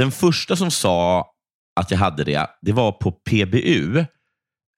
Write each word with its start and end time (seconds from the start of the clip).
den 0.00 0.10
första 0.12 0.56
som 0.56 0.70
sa 0.70 1.26
att 1.80 1.90
jag 1.90 1.98
hade 1.98 2.24
det, 2.24 2.46
det 2.62 2.72
var 2.72 2.92
på 2.92 3.12
PBU. 3.12 3.98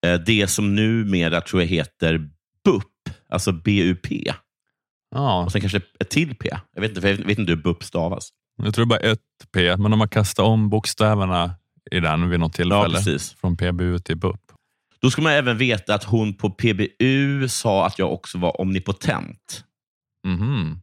Eh, 0.07 0.15
det 0.27 0.47
som 0.51 0.75
numera 0.75 1.41
tror 1.41 1.63
jag 1.63 1.69
heter 1.69 2.19
BUP, 2.65 3.17
alltså 3.29 3.53
BUP. 3.53 4.07
Ja, 5.15 5.45
Och 5.45 5.53
sen 5.53 5.61
kanske 5.61 5.81
ett 6.01 6.11
till 6.11 6.35
P. 6.37 6.49
Jag 6.75 6.81
vet 6.83 6.97
inte, 6.97 7.09
jag 7.09 7.17
vet 7.17 7.39
inte 7.39 7.53
hur 7.53 7.63
BUP 7.63 7.85
stavas. 7.85 8.29
jag 8.63 8.75
tror 8.75 8.87
det 8.87 8.95
är 8.95 9.01
bara 9.01 9.11
ett 9.13 9.21
P, 9.55 9.77
men 9.77 9.91
de 9.91 10.01
har 10.01 10.09
kastat 10.09 10.45
om 10.47 10.69
bokstäverna 10.71 11.55
i 11.91 12.01
den 12.01 12.29
vid 12.31 12.41
något 12.41 12.59
Ja, 12.59 12.63
tillfälle. 12.65 12.97
precis. 12.97 13.33
från 13.33 13.57
PBU 13.57 13.99
till 13.99 14.17
BUP. 14.17 14.41
Då 15.01 15.11
ska 15.11 15.23
man 15.23 15.33
även 15.33 15.59
veta 15.59 15.95
att 15.95 16.05
hon 16.05 16.35
på 16.35 16.51
PBU 16.51 17.49
sa 17.49 17.87
att 17.87 17.99
jag 17.99 18.13
också 18.13 18.39
var 18.39 18.61
omnipotent. 18.61 19.65
Mhm. 20.27 20.81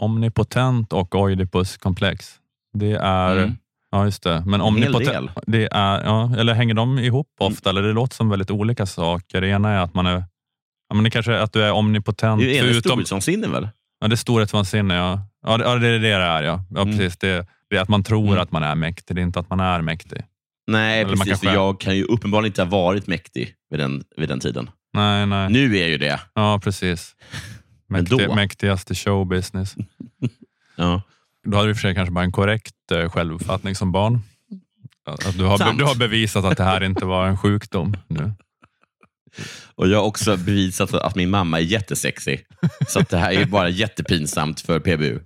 Omnipotent 0.00 0.92
och 0.92 1.14
oidipuskomplex. 1.14 2.34
Det 2.72 2.92
är, 3.02 3.36
Mm. 3.36 3.56
Ja 3.90 4.04
just 4.04 4.22
det. 4.22 4.42
Men 4.46 4.60
omnipotent, 4.60 5.30
det 5.46 5.68
är, 5.72 6.04
ja, 6.04 6.32
eller 6.38 6.54
hänger 6.54 6.74
de 6.74 6.98
ihop 6.98 7.28
ofta? 7.40 7.70
Eller 7.70 7.82
det 7.82 7.92
låter 7.92 8.16
som 8.16 8.28
väldigt 8.28 8.50
olika 8.50 8.86
saker. 8.86 9.40
Det 9.40 9.48
ena 9.48 9.70
är 9.70 9.78
att 9.78 9.94
man 9.94 10.06
är, 10.06 10.24
ja, 10.88 10.94
men 10.94 11.04
det 11.04 11.10
kanske 11.10 11.32
är 11.34 11.38
att 11.38 11.52
du 11.52 11.62
är 11.62 11.72
omnipotent. 11.72 12.40
Det 12.40 12.58
är 12.58 12.64
ju 12.64 12.80
storhetsvansinne 12.80 13.48
väl? 13.48 13.68
ja, 14.00 14.08
det 14.08 14.14
är 14.14 14.16
storhetsvansinne, 14.16 14.94
ja. 14.94 15.20
Ja, 15.46 15.56
det, 15.56 15.64
ja, 15.64 15.74
det 15.76 15.86
är 15.88 15.92
det 15.92 15.98
det 15.98 16.08
är, 16.08 16.42
ja. 16.42 16.64
ja 16.70 16.82
Mm. 16.82 16.98
precis. 16.98 17.18
Det, 17.18 17.46
det 17.70 17.76
är 17.76 17.80
att 17.80 17.88
man 17.88 18.02
tror 18.02 18.26
Mm. 18.28 18.38
att 18.38 18.52
man 18.52 18.62
är 18.62 18.74
mäktig, 18.74 19.16
det 19.16 19.20
är 19.20 19.22
inte 19.22 19.40
att 19.40 19.50
man 19.50 19.60
är 19.60 19.80
mäktig. 19.82 20.22
Nej, 20.66 21.00
Eller 21.00 21.10
precis. 21.10 21.28
kanske 21.28 21.52
jag 21.52 21.80
kan 21.80 21.96
ju 21.96 22.04
uppenbarligen 22.04 22.50
inte 22.50 22.62
ha 22.62 22.68
varit 22.70 23.06
mäktig 23.06 23.54
vid 23.70 23.80
den, 23.80 24.04
vid 24.16 24.28
den 24.28 24.40
tiden. 24.40 24.70
Nej, 24.94 25.26
nej. 25.26 25.50
Nu 25.50 25.76
är 25.76 25.80
jag 25.80 25.88
ju 25.88 25.98
det. 25.98 26.20
Ja, 26.34 26.60
precis. 26.64 27.16
Men 27.88 28.00
Mäktig, 28.02 28.28
då? 28.28 28.34
mäktigaste 28.34 28.94
showbusiness. 28.94 29.74
Ja. 30.76 31.02
Då 31.50 31.56
hade 31.56 31.68
du 31.68 31.70
i 31.70 31.72
och 31.72 31.76
för 31.76 31.80
sig 31.82 31.94
kanske 31.94 32.12
bara 32.12 32.24
en 32.24 32.32
korrekt 32.32 32.74
eh, 32.92 33.10
självuppfattning 33.10 33.74
som 33.74 33.92
barn. 33.92 34.20
Att 35.06 35.38
du, 35.38 35.44
har, 35.44 35.58
Sant. 35.58 35.78
du 35.78 35.84
har 35.84 35.94
bevisat 35.94 36.44
att 36.44 36.56
det 36.56 36.64
här 36.64 36.82
inte 36.82 37.04
var 37.04 37.26
en 37.26 37.38
sjukdom 37.38 37.96
nu. 38.08 38.32
Och 39.74 39.88
jag 39.88 39.98
har 39.98 40.04
också 40.04 40.36
bevisat 40.36 40.94
att 40.94 41.14
min 41.14 41.30
mamma 41.30 41.58
är 41.58 41.62
jättesexig. 41.62 42.44
Så 42.88 43.00
att 43.00 43.08
det 43.08 43.18
här 43.18 43.32
är 43.32 43.44
bara 43.44 43.68
jättepinsamt 43.68 44.60
för 44.60 44.80
PBU. 44.80 45.20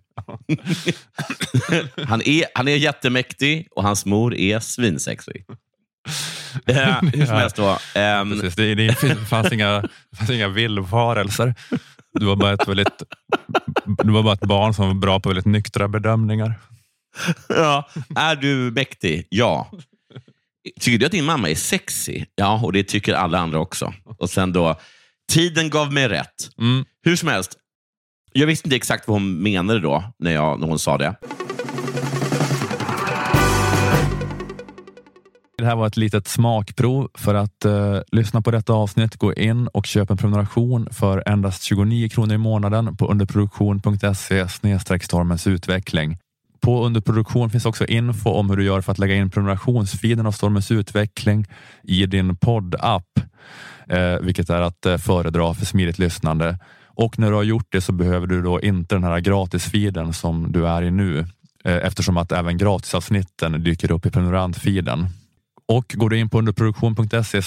han, 2.06 2.22
är, 2.22 2.44
han 2.54 2.68
är 2.68 2.76
jättemäktig 2.76 3.68
och 3.70 3.82
hans 3.82 4.06
mor 4.06 4.34
är 4.34 4.60
svinsexig. 4.60 5.44
Eh, 6.66 7.02
hur 7.02 7.26
som 7.26 7.36
helst 7.36 7.56
då. 7.56 7.78
ehm, 7.94 8.40
Precis, 8.40 8.54
det, 8.56 8.74
det 8.74 9.16
fanns 9.28 9.52
inga, 9.52 9.88
fanns 10.16 10.30
inga 10.30 10.48
villfarelser. 10.48 11.54
Du 12.14 12.26
var, 12.26 12.36
bara 12.36 12.52
ett 12.52 12.68
väldigt, 12.68 13.02
du 13.84 14.12
var 14.12 14.22
bara 14.22 14.34
ett 14.34 14.40
barn 14.40 14.74
som 14.74 14.86
var 14.86 14.94
bra 14.94 15.20
på 15.20 15.28
väldigt 15.28 15.46
nyktra 15.46 15.88
bedömningar. 15.88 16.54
ja. 17.48 17.88
Är 18.16 18.36
du 18.36 18.70
mäktig? 18.70 19.26
Ja. 19.28 19.70
Tycker 20.80 20.98
du 20.98 21.06
att 21.06 21.12
din 21.12 21.24
mamma 21.24 21.50
är 21.50 21.54
sexig? 21.54 22.26
Ja, 22.34 22.60
och 22.64 22.72
det 22.72 22.84
tycker 22.84 23.14
alla 23.14 23.38
andra 23.38 23.58
också. 23.58 23.94
Och 24.18 24.30
sen 24.30 24.52
då, 24.52 24.80
tiden 25.32 25.70
gav 25.70 25.92
mig 25.92 26.08
rätt. 26.08 26.50
Mm. 26.58 26.84
Hur 27.02 27.16
som 27.16 27.28
helst, 27.28 27.56
jag 28.32 28.46
visste 28.46 28.68
inte 28.68 28.76
exakt 28.76 29.08
vad 29.08 29.14
hon 29.14 29.42
menade 29.42 29.80
då, 29.80 30.12
när, 30.18 30.32
jag, 30.32 30.60
när 30.60 30.66
hon 30.66 30.78
sa 30.78 30.98
det. 30.98 31.14
Det 35.62 35.66
här 35.66 35.76
var 35.76 35.86
ett 35.86 35.96
litet 35.96 36.28
smakprov. 36.28 37.08
För 37.14 37.34
att 37.34 37.64
eh, 37.64 37.98
lyssna 38.12 38.42
på 38.42 38.50
detta 38.50 38.72
avsnitt, 38.72 39.16
gå 39.16 39.34
in 39.34 39.66
och 39.66 39.86
köp 39.86 40.10
en 40.10 40.16
prenumeration 40.16 40.88
för 40.90 41.22
endast 41.26 41.62
29 41.62 42.08
kronor 42.08 42.34
i 42.34 42.38
månaden 42.38 42.96
på 42.96 43.06
underproduktion.se 43.06 44.48
stormens 44.48 45.46
utveckling. 45.46 46.18
På 46.60 46.84
underproduktion 46.84 47.50
finns 47.50 47.66
också 47.66 47.86
info 47.86 48.30
om 48.30 48.50
hur 48.50 48.56
du 48.56 48.64
gör 48.64 48.80
för 48.80 48.92
att 48.92 48.98
lägga 48.98 49.14
in 49.14 49.30
prenumerationsfeeden 49.30 50.26
av 50.26 50.32
Stormens 50.32 50.70
utveckling 50.70 51.46
i 51.82 52.06
din 52.06 52.36
poddapp, 52.36 53.08
eh, 53.88 54.18
vilket 54.20 54.50
är 54.50 54.60
att 54.60 54.86
eh, 54.86 54.96
föredra 54.96 55.54
för 55.54 55.66
smidigt 55.66 55.98
lyssnande. 55.98 56.58
Och 56.86 57.18
när 57.18 57.30
du 57.30 57.36
har 57.36 57.42
gjort 57.42 57.72
det 57.72 57.80
så 57.80 57.92
behöver 57.92 58.26
du 58.26 58.42
då 58.42 58.60
inte 58.60 58.94
den 58.94 59.04
här 59.04 59.20
gratisfeeden 59.20 60.12
som 60.12 60.52
du 60.52 60.66
är 60.66 60.82
i 60.82 60.90
nu, 60.90 61.18
eh, 61.64 61.76
eftersom 61.76 62.16
att 62.16 62.32
även 62.32 62.58
gratisavsnitten 62.58 63.64
dyker 63.64 63.92
upp 63.92 64.06
i 64.06 64.10
prenumerantfeeden. 64.10 65.08
Och 65.66 65.94
går 65.96 66.10
du 66.10 66.18
in 66.18 66.30
på 66.30 66.38
underproduktion.se 66.38 67.42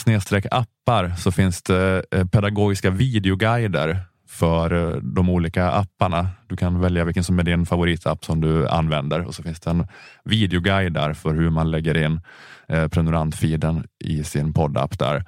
appar 0.51 1.13
så 1.17 1.31
finns 1.31 1.61
det 1.61 2.05
eh, 2.11 2.25
pedagogiska 2.25 2.89
videoguider 2.89 3.99
för 4.29 4.73
eh, 4.73 4.97
de 5.01 5.29
olika 5.29 5.71
apparna. 5.71 6.29
Du 6.47 6.55
kan 6.55 6.79
välja 6.79 7.05
vilken 7.05 7.23
som 7.23 7.39
är 7.39 7.43
din 7.43 7.65
favoritapp 7.65 8.25
som 8.25 8.41
du 8.41 8.67
använder 8.67 9.27
och 9.27 9.35
så 9.35 9.43
finns 9.43 9.59
det 9.59 9.69
en 9.69 9.87
videoguide 10.23 10.93
där 10.93 11.13
för 11.13 11.33
hur 11.33 11.49
man 11.49 11.71
lägger 11.71 11.97
in 11.97 12.21
eh, 12.67 12.87
prenumerantfiden 12.87 12.89
prenumerantfeeden 12.89 13.83
i 14.03 14.23
sin 14.23 14.53
poddapp 14.53 14.99
där. 14.99 15.25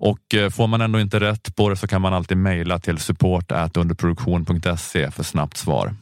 Och 0.00 0.34
får 0.50 0.66
man 0.66 0.80
ändå 0.80 1.00
inte 1.00 1.20
rätt 1.20 1.56
på 1.56 1.68
det 1.68 1.76
så 1.76 1.86
kan 1.86 2.02
man 2.02 2.14
alltid 2.14 2.36
mejla 2.36 2.78
till 2.78 2.98
support 2.98 3.52
underproduktion.se 3.76 5.10
för 5.10 5.22
snabbt 5.22 5.56
svar. 5.56 5.94